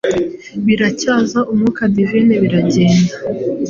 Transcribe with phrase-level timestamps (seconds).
[0.65, 3.13] Biracyaza umwuka Divine iragenda,